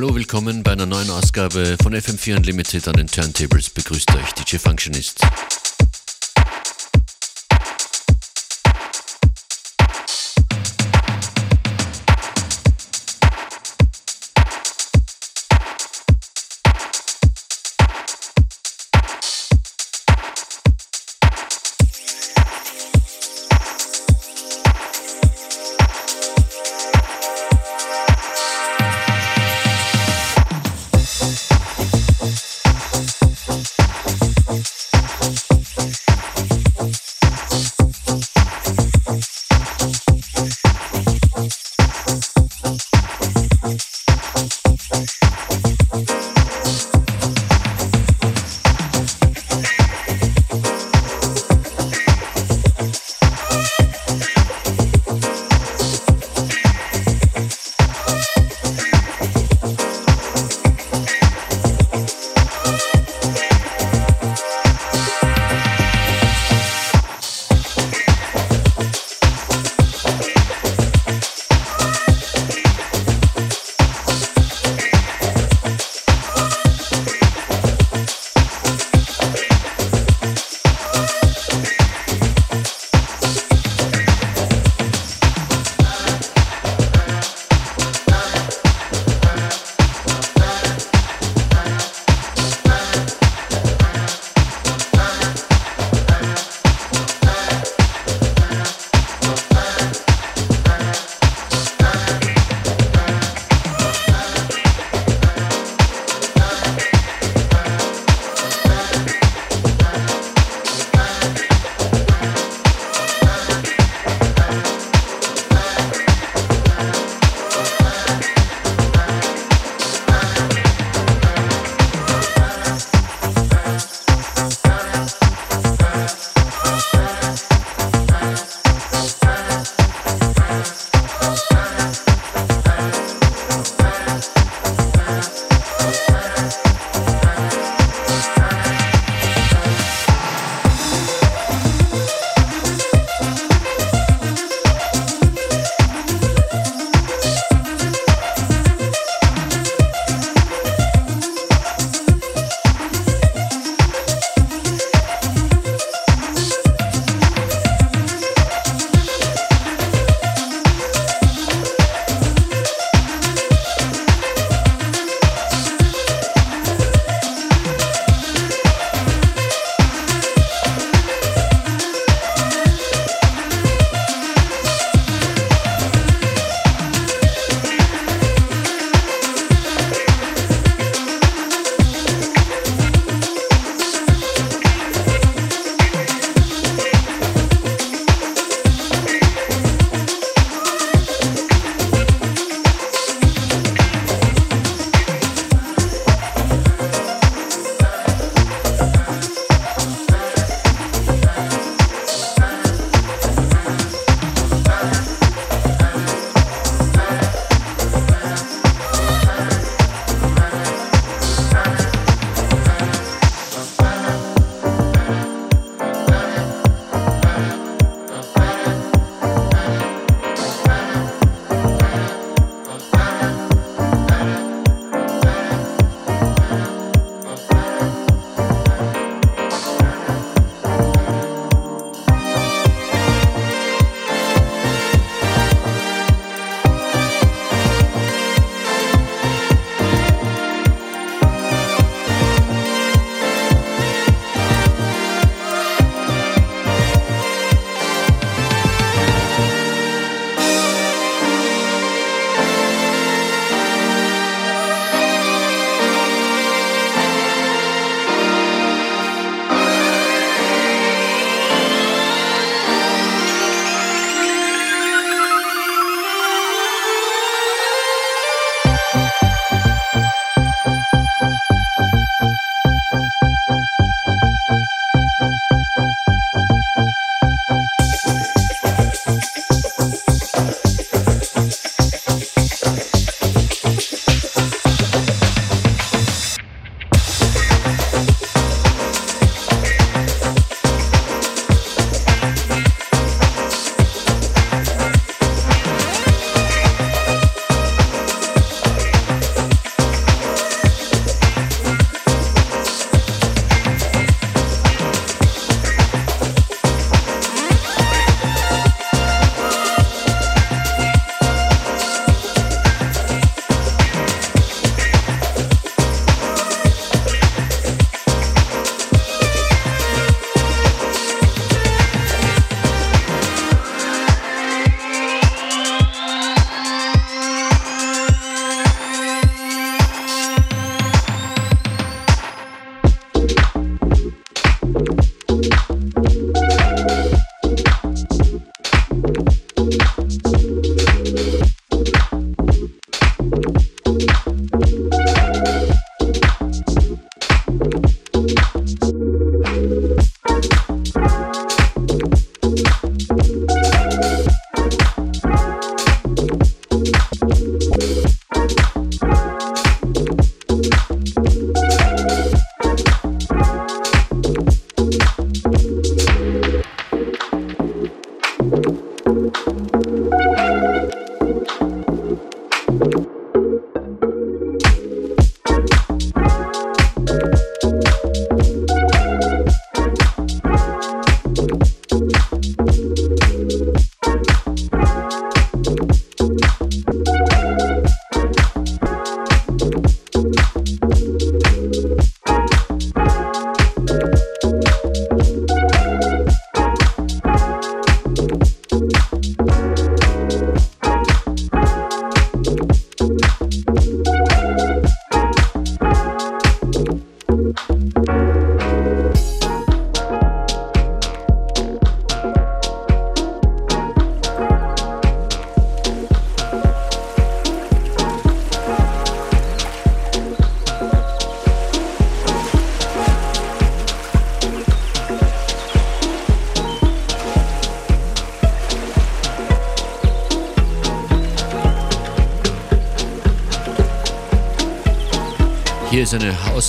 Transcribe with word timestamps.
Hallo, 0.00 0.14
willkommen 0.14 0.62
bei 0.62 0.70
einer 0.70 0.86
neuen 0.86 1.10
Ausgabe 1.10 1.76
von 1.82 1.92
FM4 1.92 2.36
Unlimited 2.36 2.86
an 2.86 2.94
den 2.94 3.08
Turntables. 3.08 3.68
Begrüßt 3.70 4.14
euch 4.14 4.30
DJ 4.30 4.58
Functionist. 4.58 5.22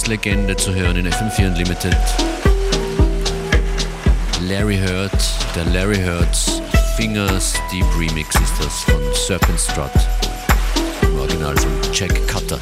Hauslegende 0.10 0.58
zu 0.58 0.74
hören 0.74 0.98
in 0.98 1.08
FM4 1.08 1.50
Unlimited. 1.50 1.96
Larry 4.42 4.80
Hurt, 4.80 5.12
der 5.56 5.66
Larry 5.66 6.02
Hurts 6.04 6.64
Fingers 6.98 7.54
Deep 7.72 7.86
Remix 7.96 8.34
ist 8.34 8.54
das 8.60 8.74
von 8.86 9.00
Serpent 9.14 9.60
Strut. 9.60 9.92
Im 11.04 11.20
Original 11.20 11.56
von 11.56 11.94
Jack 11.94 12.28
Cutter. 12.28 12.60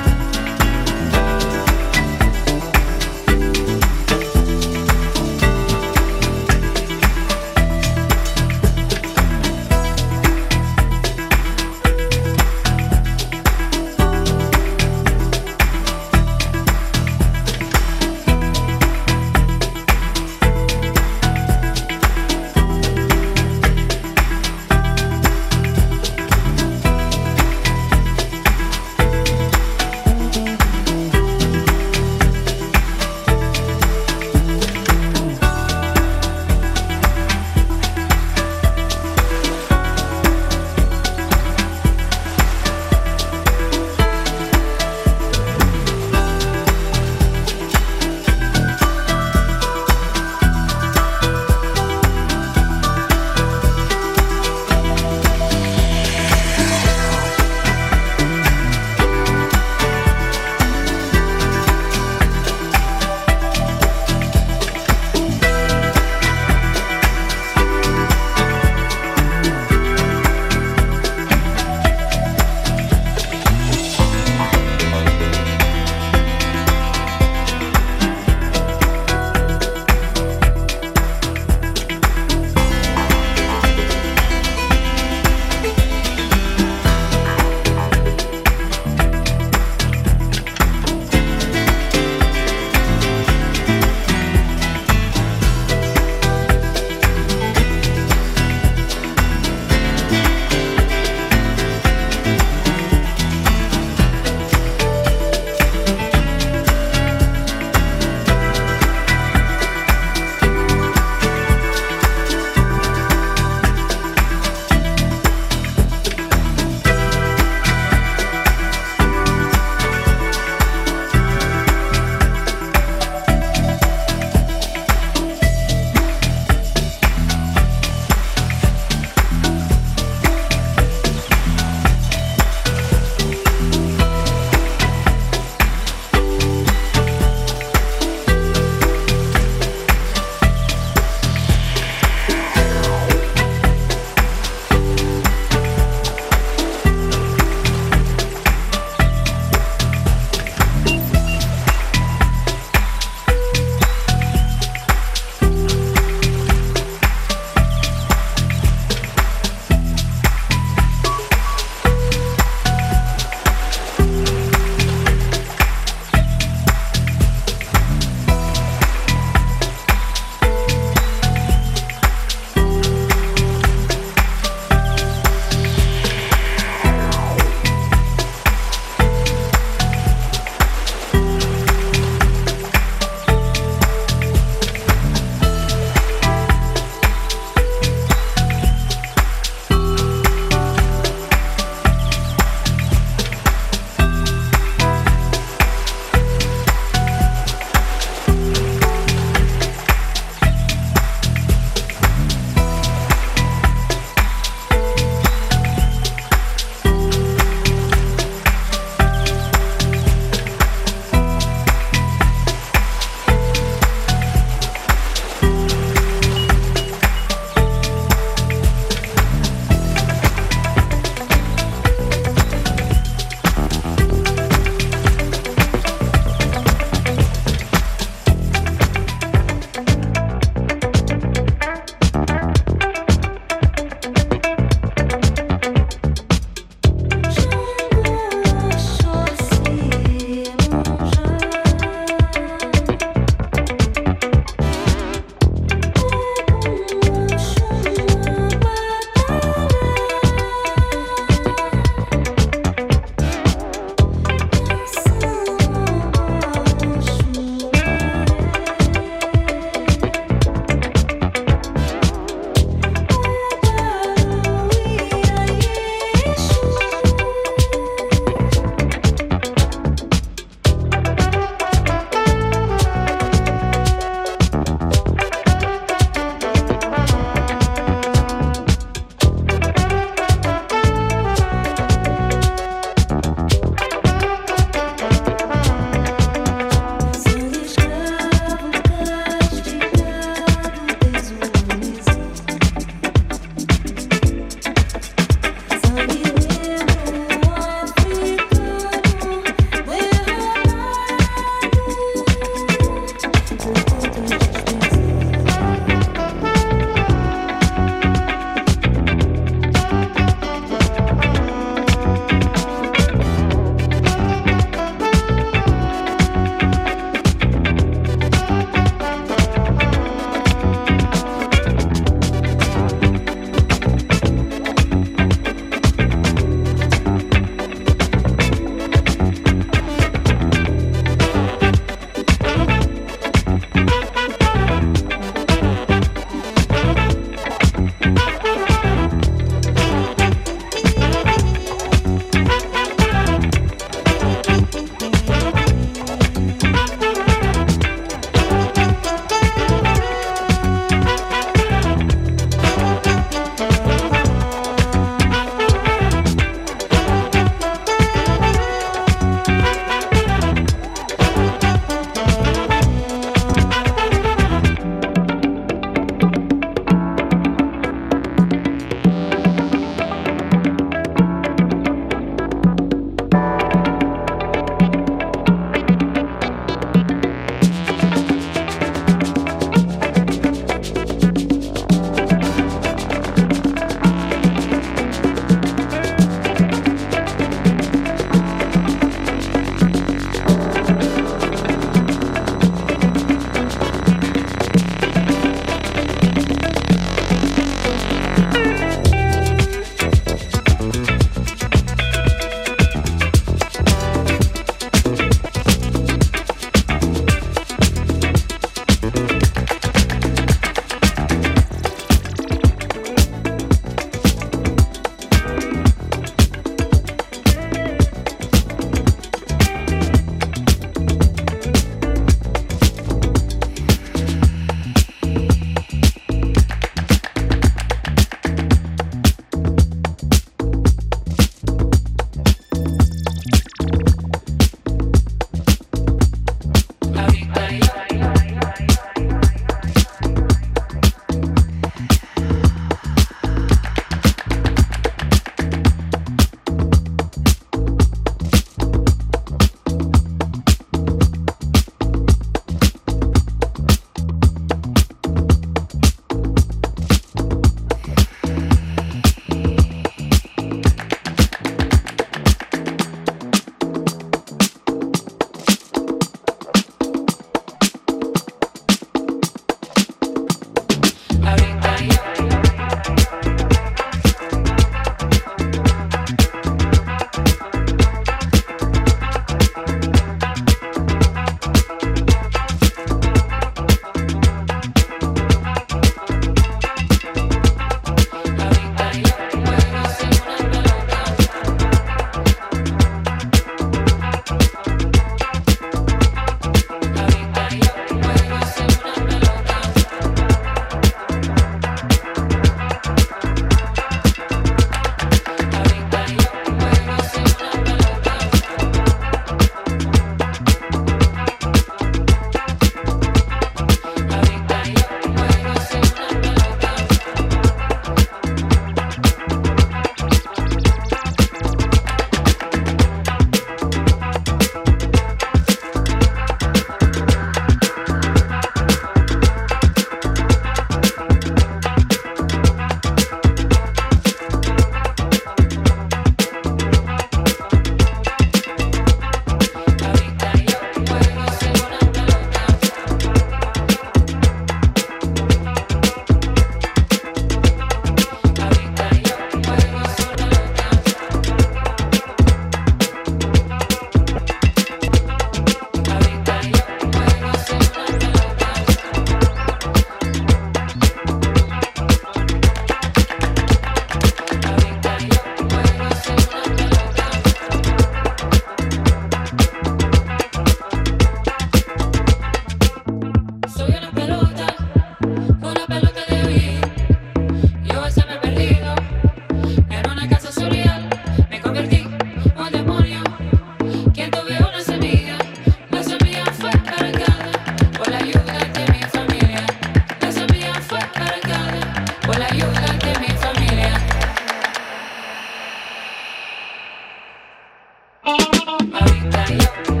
ahorita 598.93 599.45
yo. 599.49 600.00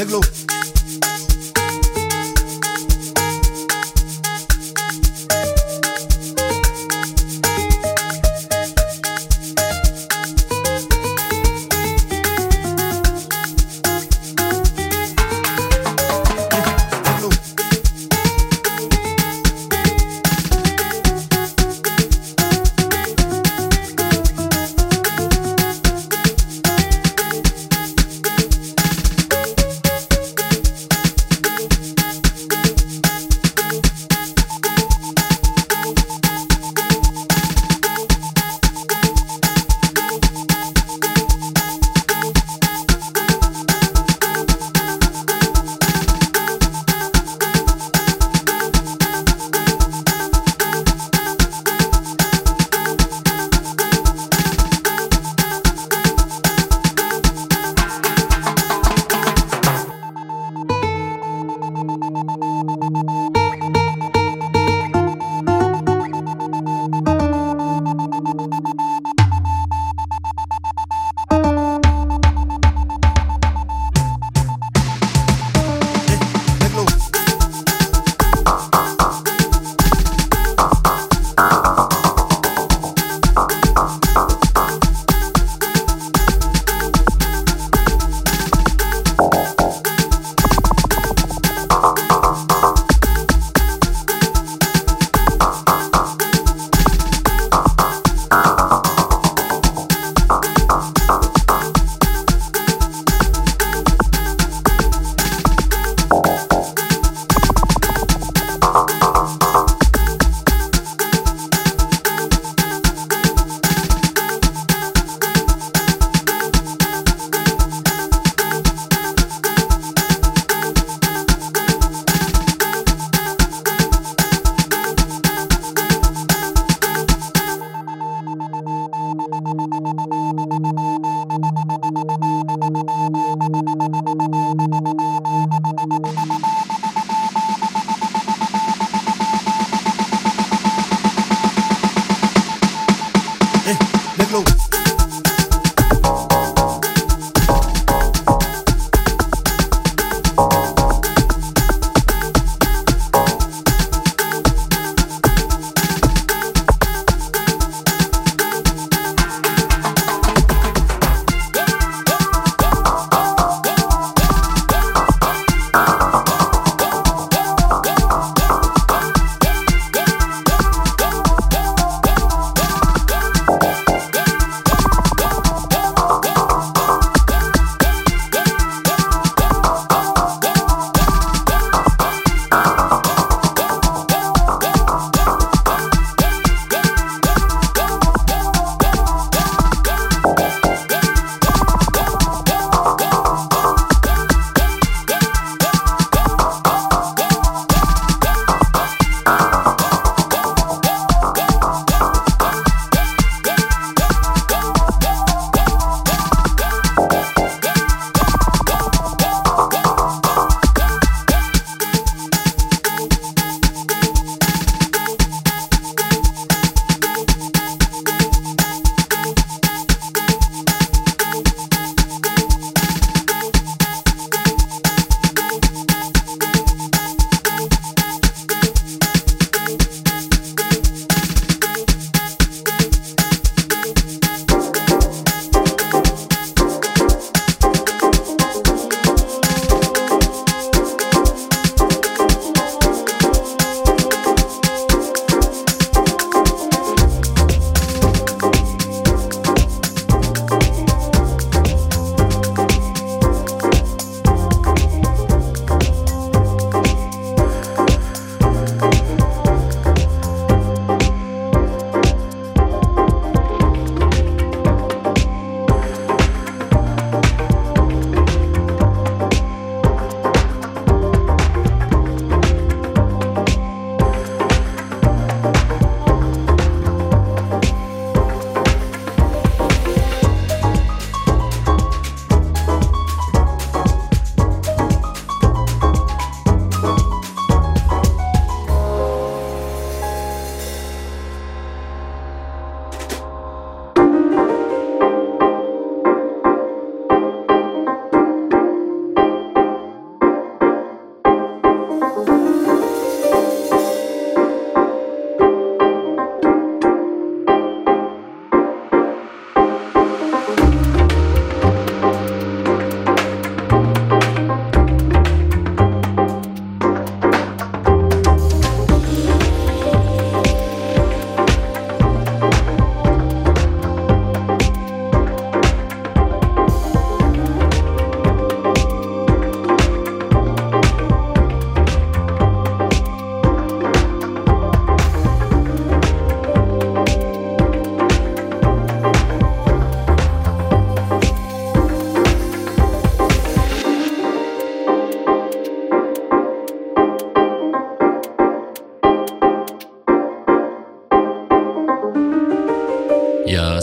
Negro 0.00 0.49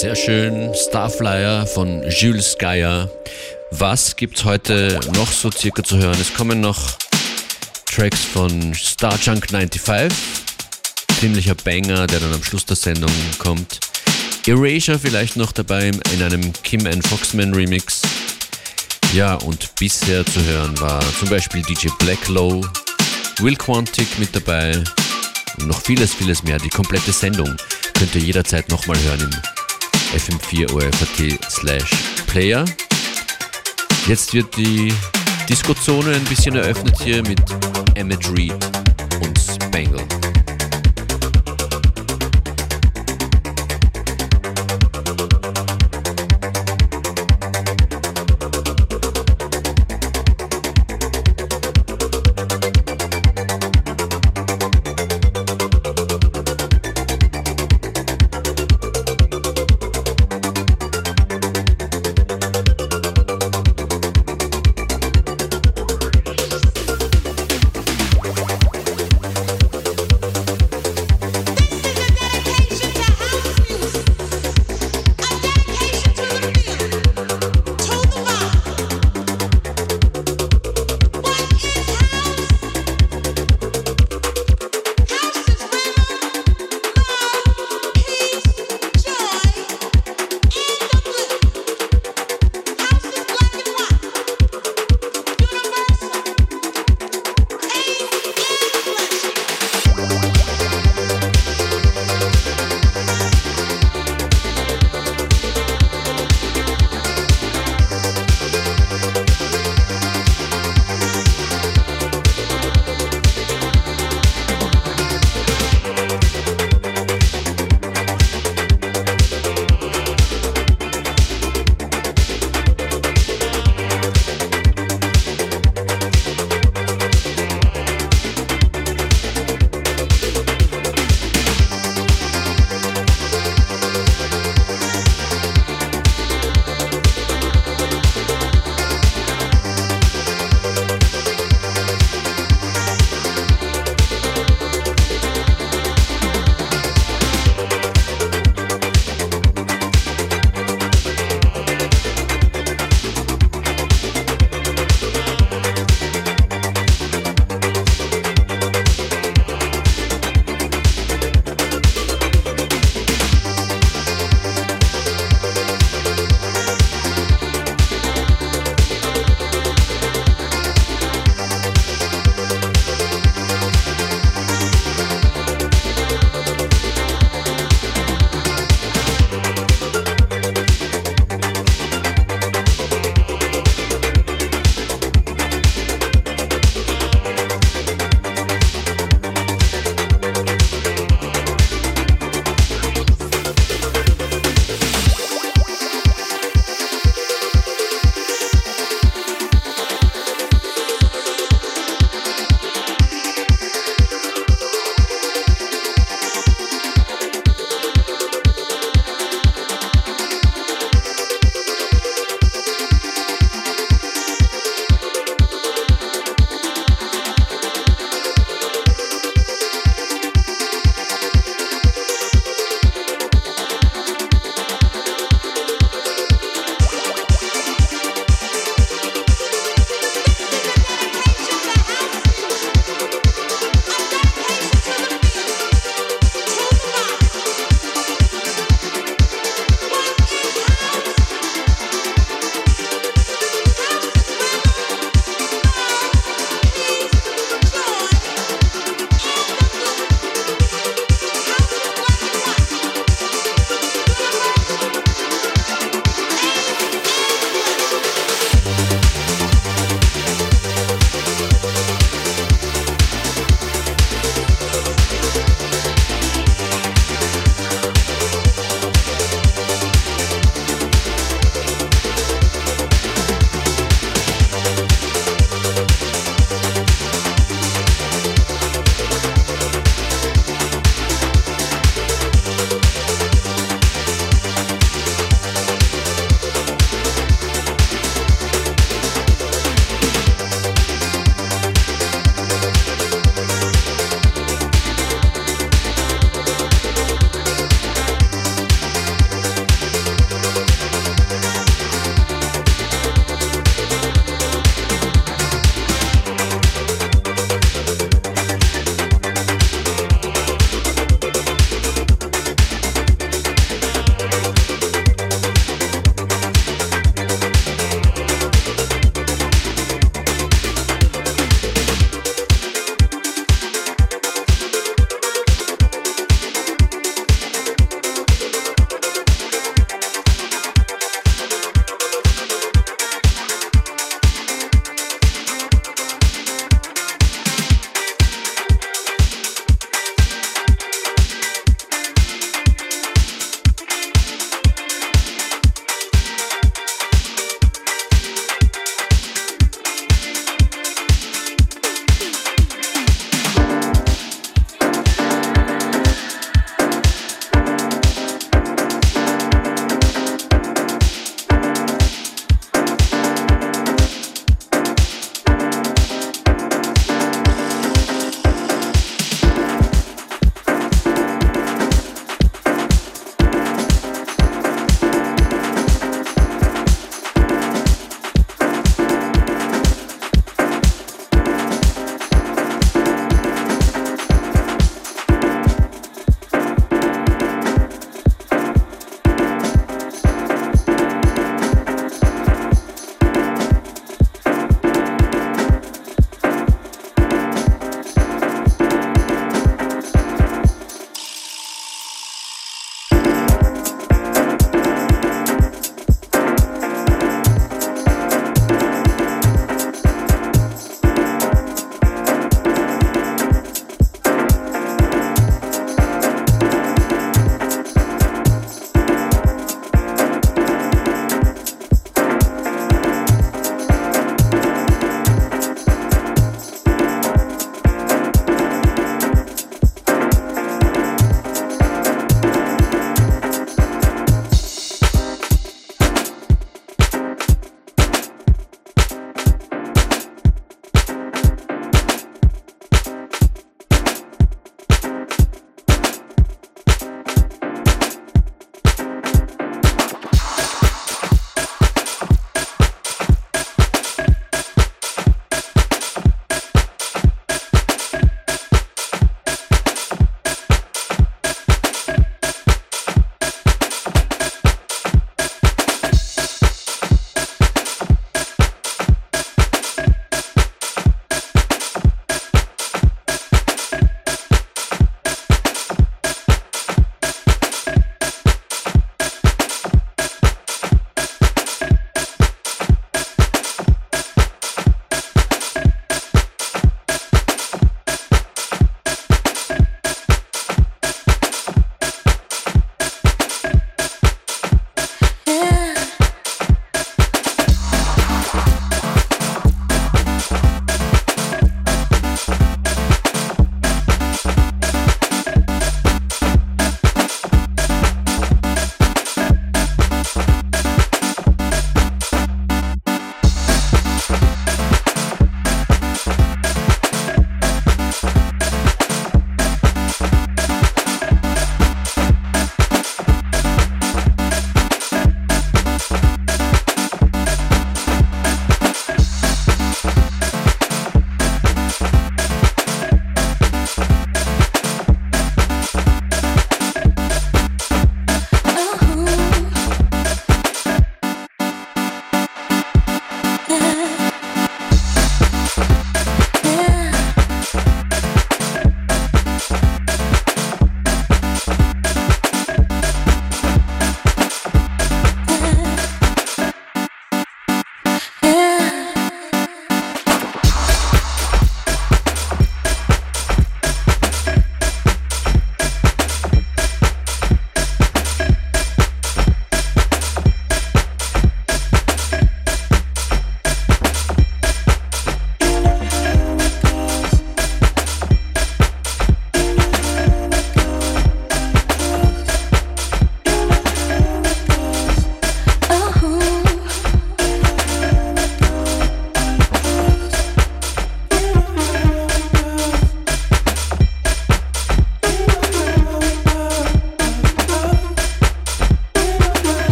sehr 0.00 0.16
schön. 0.16 0.72
Starflyer 0.74 1.66
von 1.66 2.02
Jules 2.08 2.56
Geyer. 2.58 3.10
Was 3.72 4.16
gibt's 4.16 4.46
heute 4.46 4.98
noch 5.14 5.30
so 5.30 5.50
circa 5.50 5.84
zu 5.84 5.98
hören? 5.98 6.16
Es 6.18 6.32
kommen 6.32 6.62
noch 6.62 6.96
Tracks 7.84 8.24
von 8.24 8.72
Starjunk 8.72 9.50
95. 9.50 10.08
Ziemlicher 11.20 11.54
Banger, 11.54 12.06
der 12.06 12.18
dann 12.18 12.32
am 12.32 12.42
Schluss 12.42 12.64
der 12.64 12.76
Sendung 12.76 13.10
kommt. 13.38 13.78
Erasure 14.46 14.98
vielleicht 14.98 15.36
noch 15.36 15.52
dabei 15.52 15.90
in 16.14 16.22
einem 16.22 16.50
Kim 16.62 16.86
and 16.86 17.06
Foxman 17.06 17.52
Remix. 17.52 18.00
Ja, 19.12 19.34
und 19.34 19.74
bisher 19.74 20.24
zu 20.24 20.42
hören 20.42 20.80
war 20.80 21.02
zum 21.18 21.28
Beispiel 21.28 21.60
DJ 21.60 21.88
Black 21.98 22.26
Low, 22.28 22.64
Will 23.40 23.56
Quantic 23.56 24.18
mit 24.18 24.34
dabei 24.34 24.82
und 25.58 25.66
noch 25.66 25.82
vieles, 25.82 26.14
vieles 26.14 26.42
mehr. 26.42 26.56
Die 26.58 26.70
komplette 26.70 27.12
Sendung 27.12 27.54
könnt 27.98 28.14
ihr 28.14 28.22
jederzeit 28.22 28.70
nochmal 28.70 28.98
hören 29.00 29.20
im 29.20 29.59
FM4 30.14 30.72
OFAT 30.72 31.50
slash 31.50 31.90
Player. 32.26 32.64
Jetzt 34.06 34.34
wird 34.34 34.56
die 34.56 34.92
Disco-Zone 35.48 36.12
ein 36.12 36.24
bisschen 36.24 36.56
eröffnet 36.56 37.00
hier 37.02 37.22
mit 37.22 37.40
Reed 38.30 38.52
und 39.22 39.38
Spangle. 39.38 40.19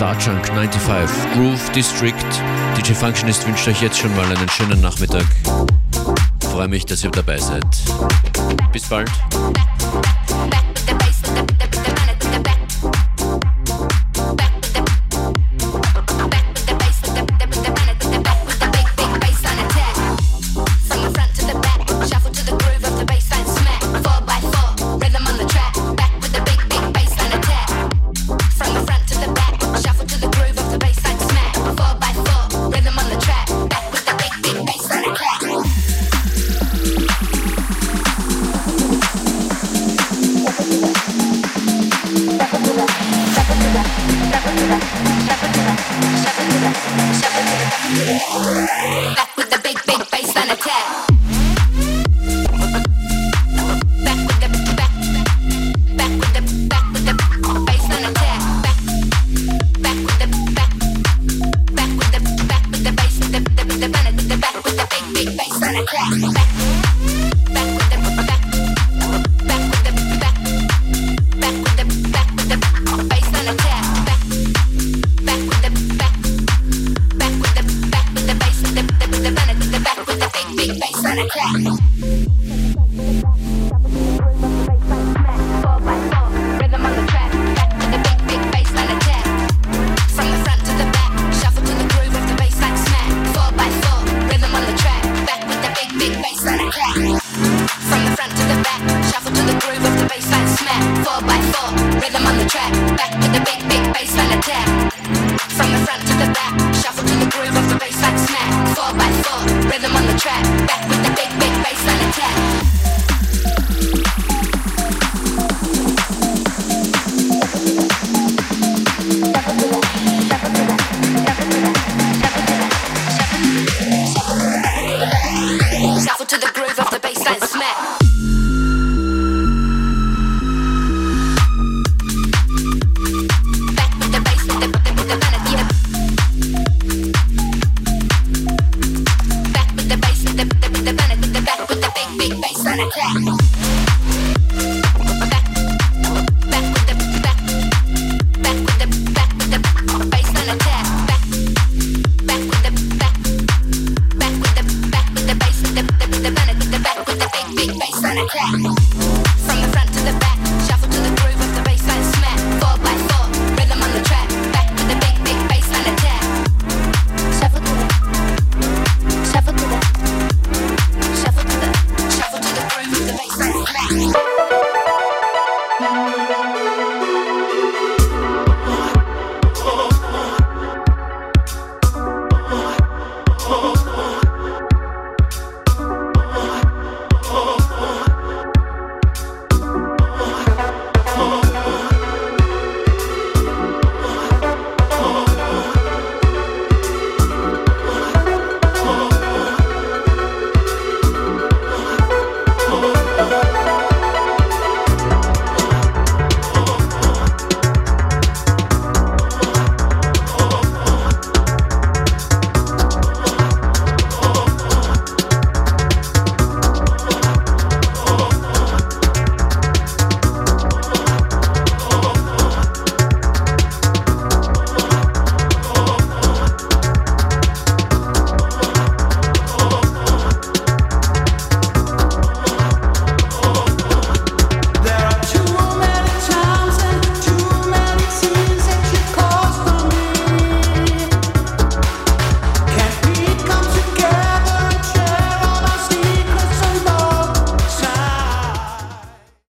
Starjunk 0.00 0.46
95 0.46 1.34
Groove 1.34 1.72
District. 1.72 2.14
DJ 2.74 2.94
Functionist 2.94 3.46
wünscht 3.46 3.68
euch 3.68 3.82
jetzt 3.82 3.98
schon 3.98 4.16
mal 4.16 4.24
einen 4.24 4.48
schönen 4.48 4.80
Nachmittag. 4.80 5.26
freue 6.40 6.68
mich, 6.68 6.86
dass 6.86 7.04
ihr 7.04 7.10
dabei 7.10 7.36
seid. 7.36 7.66
Bis 8.72 8.88
bald. 8.88 9.10
Back 48.30 49.36
with 49.36 49.50
the 49.50 49.58
big, 49.58 49.76
big 49.86 50.08
bass 50.08 50.36
and 50.36 50.52
attack. 50.52 51.09